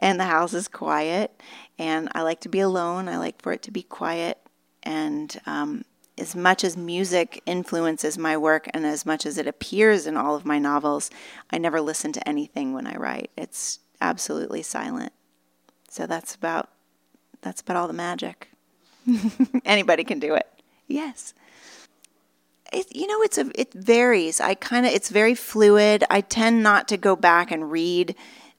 [0.00, 1.40] and the house is quiet
[1.80, 3.08] and I like to be alone.
[3.08, 4.38] I like for it to be quiet.
[4.82, 5.86] And um,
[6.18, 10.36] as much as music influences my work and as much as it appears in all
[10.36, 11.10] of my novels,
[11.50, 13.30] I never listen to anything when I write.
[13.34, 15.14] It's absolutely silent.
[15.88, 16.68] So that's about
[17.40, 18.50] that's about all the magic.
[19.64, 20.46] Anybody can do it.
[20.86, 21.32] Yes.
[22.74, 24.38] It, you know, it's a it varies.
[24.38, 26.04] I kind of it's very fluid.
[26.10, 28.14] I tend not to go back and read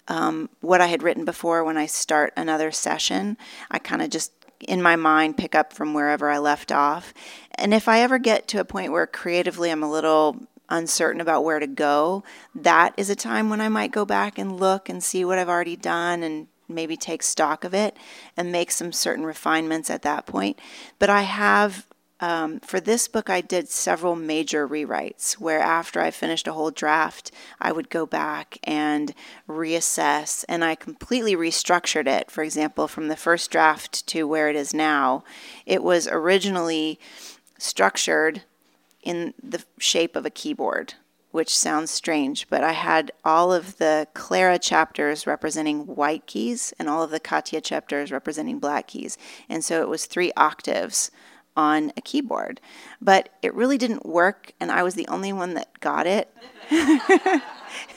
[0.07, 3.37] um, what I had written before when I start another session.
[3.69, 4.31] I kind of just
[4.67, 7.13] in my mind pick up from wherever I left off.
[7.55, 11.43] And if I ever get to a point where creatively I'm a little uncertain about
[11.43, 12.23] where to go,
[12.55, 15.49] that is a time when I might go back and look and see what I've
[15.49, 17.97] already done and maybe take stock of it
[18.37, 20.57] and make some certain refinements at that point.
[20.99, 21.85] But I have
[22.21, 26.69] um, for this book, I did several major rewrites where after I finished a whole
[26.69, 29.13] draft, I would go back and
[29.49, 32.29] reassess, and I completely restructured it.
[32.29, 35.23] For example, from the first draft to where it is now,
[35.65, 36.99] it was originally
[37.57, 38.43] structured
[39.01, 40.93] in the shape of a keyboard
[41.31, 46.89] which sounds strange, but I had all of the Clara chapters representing white keys and
[46.89, 49.17] all of the Katya chapters representing black keys.
[49.47, 51.09] And so it was three octaves
[51.55, 52.61] on a keyboard.
[53.01, 56.33] But it really didn't work, and I was the only one that got it.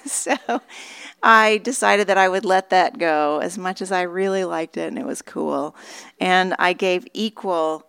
[0.05, 0.37] so
[1.25, 4.89] I decided that I would let that go as much as I really liked it
[4.89, 5.75] and it was cool.
[6.21, 7.87] And I gave equal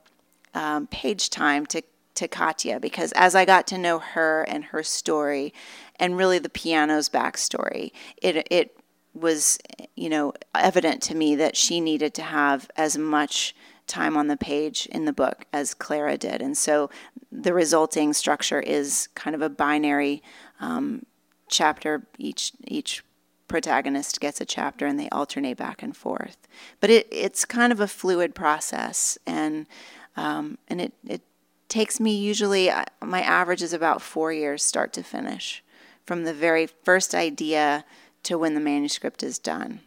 [0.53, 1.81] um, page time to,
[2.15, 5.53] to Katya because as I got to know her and her story
[5.97, 7.91] and really the piano's backstory,
[8.21, 8.77] it, it
[9.13, 9.59] was,
[9.95, 13.53] you know, evident to me that she needed to have as much
[13.87, 16.41] time on the page in the book as Clara did.
[16.41, 16.89] And so
[17.31, 20.23] the resulting structure is kind of a binary
[20.59, 21.05] um,
[21.49, 22.07] chapter.
[22.17, 23.03] Each each
[23.47, 26.37] protagonist gets a chapter and they alternate back and forth.
[26.79, 29.67] But it, it's kind of a fluid process, and
[30.15, 31.21] um, and it, it
[31.69, 35.63] takes me usually uh, my average is about four years start to finish,
[36.05, 37.85] from the very first idea
[38.23, 39.81] to when the manuscript is done.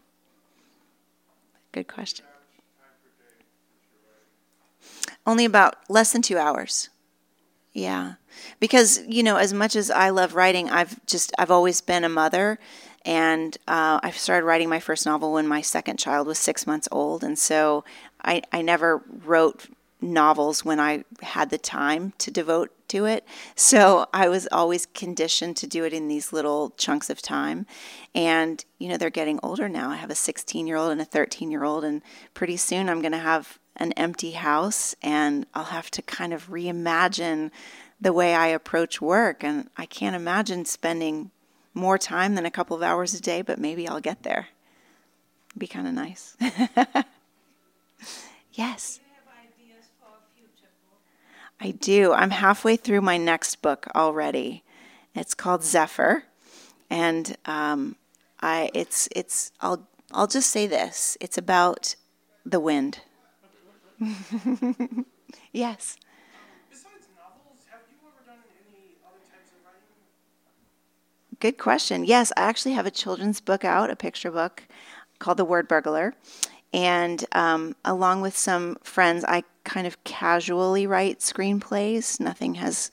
[1.72, 2.27] Good question.
[5.28, 6.88] Only about less than two hours.
[7.74, 8.14] Yeah.
[8.60, 12.08] Because, you know, as much as I love writing, I've just, I've always been a
[12.08, 12.58] mother.
[13.04, 16.88] And uh, I started writing my first novel when my second child was six months
[16.90, 17.22] old.
[17.22, 17.84] And so
[18.24, 19.66] I, I never wrote
[20.00, 23.22] novels when I had the time to devote to it.
[23.54, 27.66] So I was always conditioned to do it in these little chunks of time.
[28.14, 29.90] And, you know, they're getting older now.
[29.90, 32.00] I have a 16 year old and a 13 year old, and
[32.32, 36.48] pretty soon I'm going to have an empty house and I'll have to kind of
[36.48, 37.50] reimagine
[38.00, 39.42] the way I approach work.
[39.42, 41.30] And I can't imagine spending
[41.74, 44.48] more time than a couple of hours a day, but maybe I'll get there.
[45.50, 46.36] It'd be kind of nice.
[48.52, 49.00] yes.
[51.60, 52.12] I do.
[52.12, 54.62] I'm halfway through my next book already.
[55.14, 56.24] It's called Zephyr,
[56.88, 57.96] and um,
[58.40, 61.16] I it's it's I'll I'll just say this.
[61.20, 61.96] It's about
[62.46, 63.00] the wind.
[65.52, 65.96] yes.
[66.70, 68.38] Besides novels, have you ever done
[68.68, 69.96] any other types of writing?
[71.40, 72.04] good question.
[72.04, 74.62] Yes, I actually have a children's book out, a picture book
[75.18, 76.14] called The Word Burglar.
[76.72, 82.20] And um, along with some friends, I kind of casually write screenplays.
[82.20, 82.90] Nothing has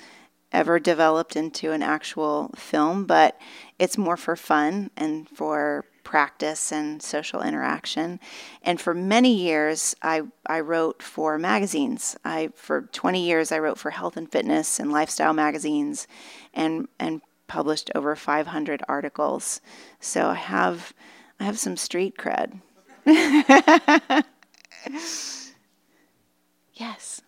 [0.52, 3.40] ever developed into an actual film, but
[3.78, 8.22] it's more for fun and for practice and social interaction.
[8.62, 12.16] And for many years, I, I wrote for magazines.
[12.24, 16.08] I for 20 years, I wrote for health and fitness and lifestyle magazines,
[16.54, 19.60] and and published over 500 articles.
[20.00, 20.94] So I have
[21.40, 22.62] I have some street cred.
[26.74, 27.22] yes.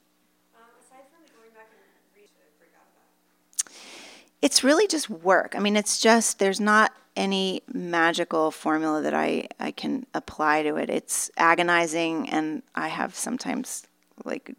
[4.41, 5.55] It's really just work.
[5.55, 10.77] I mean, it's just, there's not any magical formula that I, I can apply to
[10.77, 10.89] it.
[10.89, 13.85] It's agonizing, and I have sometimes
[14.23, 14.55] like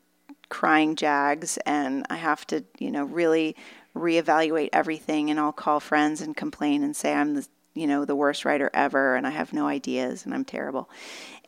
[0.51, 3.57] crying jags, and I have to, you know, really
[3.95, 5.31] reevaluate everything.
[5.31, 8.71] And I'll call friends and complain and say I'm the, you know, the worst writer
[8.75, 10.91] ever, and I have no ideas, and I'm terrible.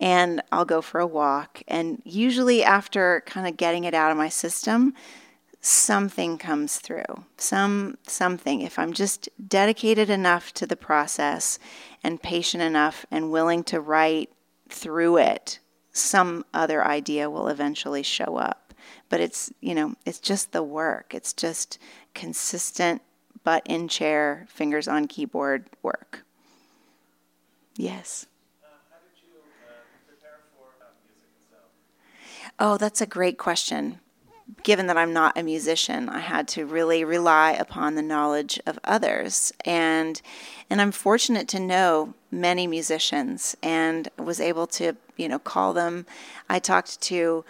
[0.01, 4.17] And I'll go for a walk, and usually after kind of getting it out of
[4.17, 4.95] my system,
[5.61, 7.25] something comes through.
[7.37, 8.63] Some something.
[8.63, 11.59] If i'm just dedicated enough to the process
[12.03, 14.31] and patient enough and willing to write
[14.69, 15.59] through it
[15.93, 18.75] some other idea will eventually show up.
[19.09, 21.15] But it's you know it's just the work.
[21.15, 21.79] It's just
[22.15, 23.03] consistent
[23.45, 26.25] butt in chair fingers on keyboard work.
[27.77, 28.27] Yes.
[32.59, 34.01] Oh, that's a great question
[34.63, 38.79] given that I'm not a musician, I had to really rely upon the knowledge of
[38.85, 39.53] others.
[39.65, 40.21] And
[40.69, 46.07] and I'm fortunate to know many musicians and was able to, you know, call them.
[46.49, 47.45] I talked to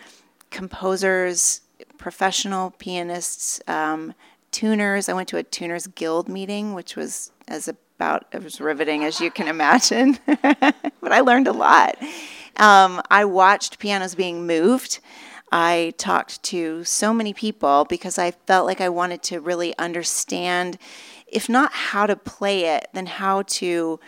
[0.51, 1.61] composers,
[1.99, 4.15] professional pianists, um,
[4.53, 5.09] tuners.
[5.09, 9.31] I went to a tuners guild meeting, which was as about as riveting as you
[9.31, 10.19] can imagine.
[10.27, 11.97] but I learned a lot.
[12.57, 15.01] Um, I watched pianos being moved.
[15.53, 20.79] I talked to so many people because I felt like I wanted to really understand,
[21.27, 23.99] if not how to play it, then how to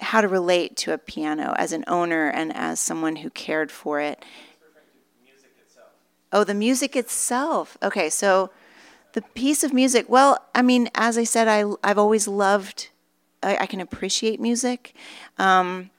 [0.00, 4.00] how to relate to a piano as an owner and as someone who cared for
[4.00, 4.24] it.
[6.32, 7.76] Oh, the music itself.
[7.82, 8.50] Okay, so
[9.12, 10.08] the piece of music.
[10.08, 12.88] Well, I mean, as I said, I I've always loved.
[13.42, 14.94] I, I can appreciate music.
[15.38, 15.90] Um,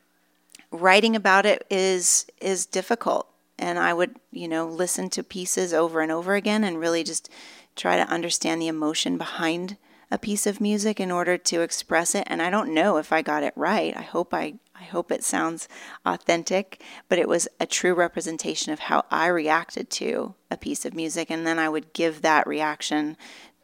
[0.72, 3.31] writing about it is is difficult
[3.62, 7.30] and I would, you know, listen to pieces over and over again and really just
[7.76, 9.78] try to understand the emotion behind
[10.10, 12.26] a piece of music in order to express it.
[12.28, 13.96] And I don't know if I got it right.
[13.96, 15.70] I hope I I hope it sounds
[16.08, 20.96] authentic, but it was a true representation of how I reacted to a piece of
[20.96, 23.16] music, and then I would give that reaction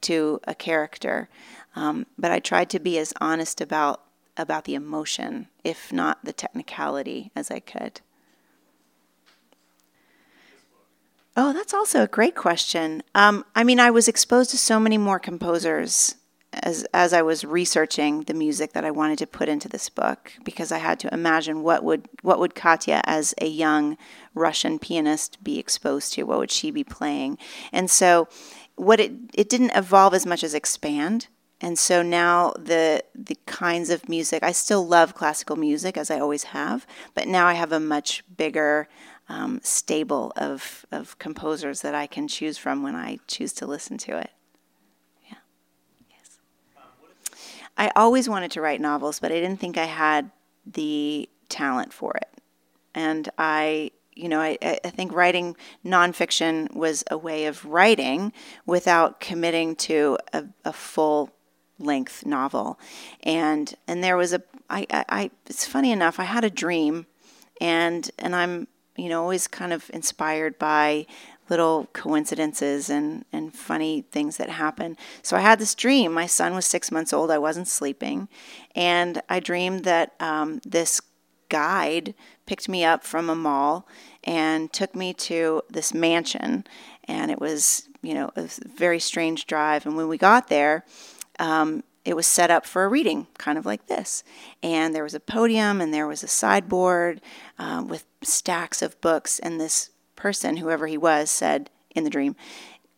[0.02, 1.28] to a character.
[1.76, 4.04] Um, but I tried to be as honest about
[4.38, 8.02] about the emotion, if not the technicality, as I could.
[11.40, 13.04] Oh, that's also a great question.
[13.14, 16.16] Um, I mean, I was exposed to so many more composers
[16.52, 20.34] as as I was researching the music that I wanted to put into this book
[20.44, 23.98] because I had to imagine what would what would Katya as a young
[24.34, 26.24] Russian pianist be exposed to?
[26.24, 27.38] What would she be playing?
[27.72, 28.28] And so,
[28.76, 31.28] what it it didn't evolve as much as expand.
[31.62, 36.20] And so now the the kinds of music I still love classical music as I
[36.20, 38.88] always have, but now I have a much bigger
[39.30, 43.98] um, stable of, of composers that I can choose from when I choose to listen
[44.00, 44.32] to it.
[45.30, 45.38] Yeah.
[46.10, 46.40] Yes.
[47.78, 50.32] I always wanted to write novels, but I didn't think I had
[50.66, 52.30] the talent for it.
[52.96, 55.56] And I, you know, I, I think writing
[55.86, 58.34] nonfiction was a way of writing
[58.66, 61.32] without committing to a, a full
[61.80, 62.80] length novel.
[63.22, 67.06] And and there was a I, I, I it's funny enough, I had a dream
[67.62, 68.68] and and I'm
[68.98, 71.06] you know, always kind of inspired by
[71.50, 74.98] little coincidences and, and funny things that happen.
[75.22, 76.12] So I had this dream.
[76.12, 77.32] My son was six months old.
[77.32, 78.28] I wasn't sleeping.
[78.76, 81.00] And I dreamed that um, this
[81.50, 82.14] guide
[82.46, 83.88] picked me up from a mall
[84.24, 86.66] and took me to this mansion.
[87.06, 89.86] And it was, you know, a very strange drive.
[89.86, 90.84] And when we got there,
[91.40, 94.24] um, it was set up for a reading, kind of like this.
[94.64, 97.20] And there was a podium and there was a sideboard
[97.60, 99.40] um, with stacks of books.
[99.40, 102.38] And this person, whoever he was, said in the dream,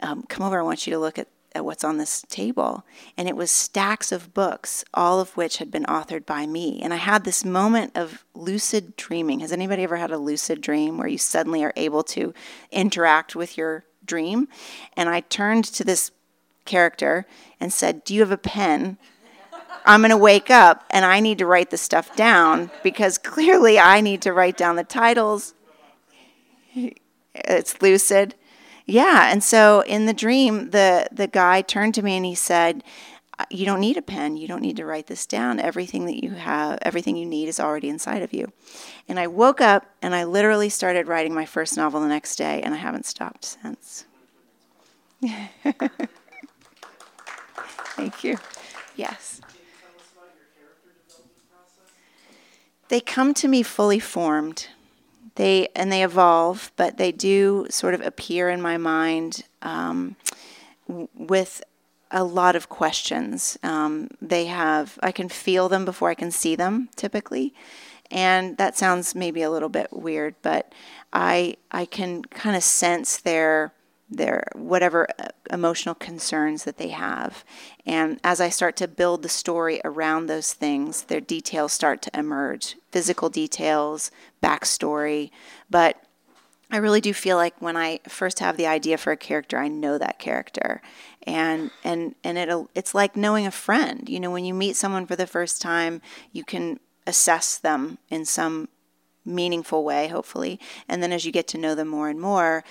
[0.04, 2.86] um, Come over, I want you to look at, at what's on this table.
[3.18, 6.80] And it was stacks of books, all of which had been authored by me.
[6.80, 9.40] And I had this moment of lucid dreaming.
[9.40, 12.32] Has anybody ever had a lucid dream where you suddenly are able to
[12.70, 14.50] interact with your dream?
[14.96, 16.12] And I turned to this
[16.70, 17.26] character
[17.60, 18.98] and said, Do you have a pen?
[19.86, 23.80] I'm going to wake up and I need to write the stuff down because clearly
[23.80, 25.54] I need to write down the titles.
[27.34, 28.36] It's lucid.
[28.86, 32.84] Yeah, and so in the dream, the the guy turned to me and he said,
[33.38, 34.36] uh, "You don't need a pen.
[34.36, 35.60] You don't need to write this down.
[35.60, 38.52] Everything that you have, everything you need is already inside of you."
[39.08, 42.64] And I woke up and I literally started writing my first novel the next day,
[42.64, 44.06] and I haven't stopped since.
[48.00, 48.38] Thank you.
[48.96, 49.42] Yes.
[52.88, 54.68] They come to me fully formed.
[55.36, 60.16] They and they evolve, but they do sort of appear in my mind um,
[60.88, 61.62] with
[62.10, 63.58] a lot of questions.
[63.64, 67.54] Um, they have I can feel them before I can see them typically,
[68.10, 70.72] and that sounds maybe a little bit weird, but
[71.12, 73.74] I I can kind of sense their
[74.10, 77.44] their whatever uh, emotional concerns that they have.
[77.86, 82.20] And as I start to build the story around those things, their details start to
[82.20, 85.30] emerge physical details, backstory.
[85.70, 86.04] But
[86.72, 89.68] I really do feel like when I first have the idea for a character, I
[89.68, 90.82] know that character.
[91.24, 94.08] And and and it it's like knowing a friend.
[94.08, 96.02] You know, when you meet someone for the first time,
[96.32, 98.70] you can assess them in some
[99.26, 100.60] meaningful way, hopefully.
[100.88, 102.64] And then as you get to know them more and more,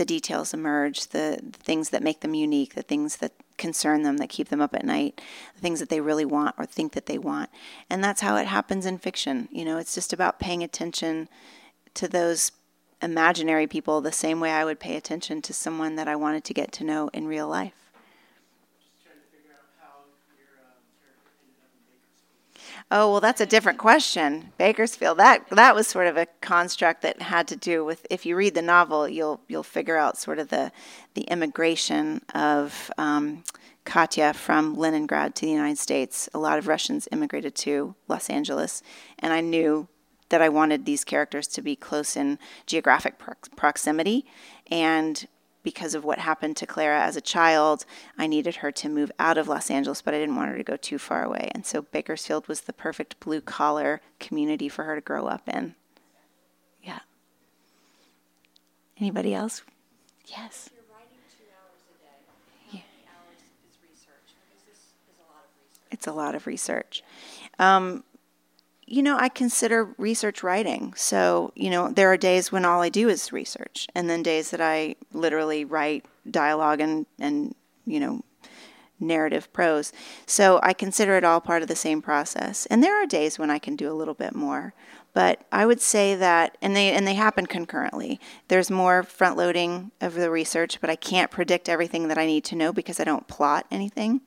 [0.00, 4.16] the details emerge, the, the, things that make them unique, the things that concern them,
[4.16, 5.20] that keep them up at night,
[5.54, 7.50] the things that they really want or think that they want.
[7.90, 9.46] And that's how it happens in fiction.
[9.52, 11.28] You know, it's just about paying attention
[11.92, 12.52] to those
[13.02, 16.54] imaginary people the same way I would pay attention to someone that I wanted to
[16.54, 17.79] get to know in real life.
[22.92, 24.52] Oh well, that's a different question.
[24.58, 25.18] Bakersfield.
[25.18, 28.04] That that was sort of a construct that had to do with.
[28.10, 30.72] If you read the novel, you'll you'll figure out sort of the
[31.14, 33.44] the immigration of um,
[33.84, 36.28] Katya from Leningrad to the United States.
[36.34, 38.82] A lot of Russians immigrated to Los Angeles,
[39.20, 39.86] and I knew
[40.30, 43.20] that I wanted these characters to be close in geographic
[43.54, 44.26] proximity,
[44.68, 45.28] and
[45.62, 47.84] because of what happened to Clara as a child,
[48.16, 50.64] I needed her to move out of Los Angeles, but I didn't want her to
[50.64, 51.50] go too far away.
[51.54, 55.74] And so Bakersfield was the perfect blue collar community for her to grow up in.
[56.82, 57.00] Yeah.
[58.98, 59.62] Anybody else?
[60.26, 60.70] Yes.
[62.70, 62.80] Yeah.
[65.90, 67.02] It's a lot of research.
[67.58, 68.04] Um,
[68.90, 70.92] you know, I consider research writing.
[70.96, 74.50] So, you know, there are days when all I do is research, and then days
[74.50, 77.54] that I literally write dialogue and, and
[77.86, 78.24] you know,
[78.98, 79.92] narrative prose.
[80.26, 82.66] So I consider it all part of the same process.
[82.66, 84.74] And there are days when I can do a little bit more.
[85.12, 88.20] But I would say that and they and they happen concurrently.
[88.48, 92.44] There's more front loading of the research, but I can't predict everything that I need
[92.44, 94.20] to know because I don't plot anything.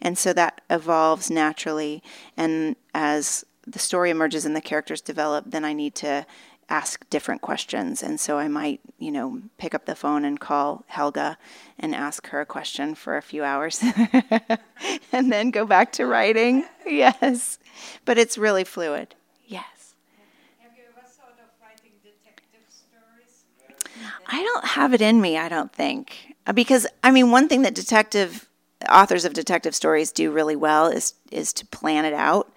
[0.00, 2.02] And so that evolves naturally
[2.36, 6.26] and as the story emerges and the characters develop, then I need to
[6.68, 8.02] ask different questions.
[8.02, 11.36] And so I might, you know, pick up the phone and call Helga
[11.78, 13.82] and ask her a question for a few hours
[15.12, 16.64] and then go back to writing.
[16.84, 17.60] Yes.
[18.04, 19.14] But it's really fluid.
[19.46, 19.94] Yes.
[20.60, 23.44] Have you ever thought of writing detective stories?
[24.26, 26.34] I don't have it in me, I don't think.
[26.44, 28.48] Uh, because, I mean, one thing that detective
[28.90, 32.52] authors of detective stories do really well is is to plan it out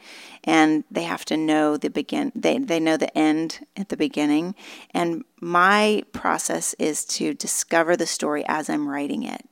[0.46, 4.56] and they have to know the begin they, they know the end at the beginning.
[4.94, 9.50] And my process is to discover the story as i'm writing it.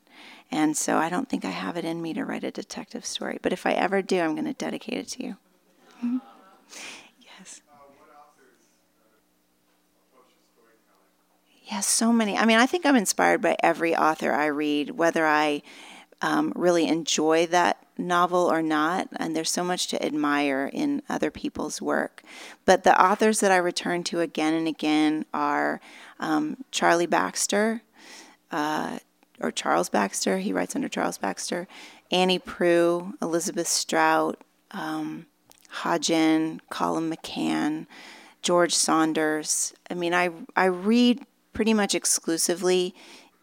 [0.51, 3.39] And so i don't think i have it in me to write a detective story
[3.41, 5.37] but if i ever do i'm going to dedicate it to you.
[5.97, 6.17] Mm-hmm.
[7.19, 7.61] yes.
[11.65, 12.37] Yes, so many.
[12.37, 15.63] I mean, I think I'm inspired by every author I read, whether I
[16.23, 21.29] um, really enjoy that novel or not, and there's so much to admire in other
[21.29, 22.23] people's work.
[22.65, 25.81] But the authors that I return to again and again are
[26.21, 27.81] um, Charlie Baxter,
[28.51, 28.99] uh,
[29.41, 31.67] or Charles Baxter, he writes under Charles Baxter,
[32.09, 35.25] Annie Proulx, Elizabeth Strout, um,
[35.69, 37.85] Ha-Jin, Colum McCann,
[38.41, 39.73] George Saunders.
[39.89, 42.95] I mean, I, I read pretty much exclusively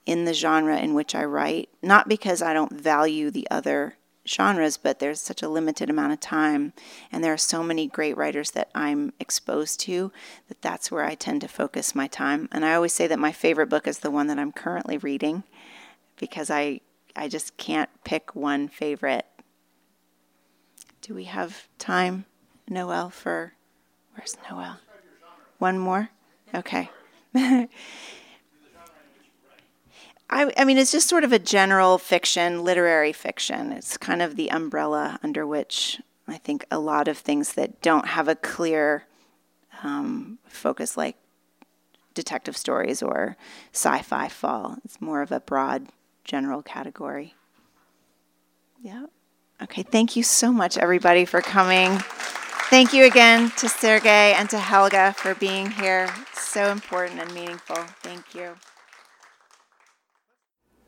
[0.06, 3.96] in the genre in which I write, not because I don't value the other
[4.26, 6.72] genres, but there's such a limited amount of time,
[7.10, 10.12] and there are so many great writers that I'm exposed to
[10.48, 12.48] that that's where I tend to focus my time.
[12.52, 15.44] And I always say that my favorite book is the one that I'm currently reading,
[16.18, 16.80] because I
[17.16, 19.26] I just can't pick one favorite.
[21.02, 22.26] Do we have time,
[22.68, 23.10] Noel?
[23.10, 23.54] For
[24.14, 24.78] where's Noel?
[25.58, 26.10] One more.
[26.54, 26.90] Okay.
[30.30, 33.72] I, I mean, it's just sort of a general fiction, literary fiction.
[33.72, 38.06] It's kind of the umbrella under which I think a lot of things that don't
[38.06, 39.04] have a clear
[39.82, 41.16] um, focus, like
[42.14, 43.36] detective stories or
[43.72, 44.76] sci fi, fall.
[44.84, 45.88] It's more of a broad,
[46.24, 47.34] general category.
[48.80, 49.06] Yeah.
[49.60, 51.98] Okay, thank you so much, everybody, for coming.
[52.70, 56.08] Thank you again to Sergey and to Helga for being here.
[56.32, 57.76] It's So important and meaningful.
[58.02, 58.54] Thank you.